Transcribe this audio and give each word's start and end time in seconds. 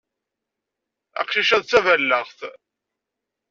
Aqcic-a 1.19 1.57
d 1.61 1.65
taballaɣt. 1.65 2.39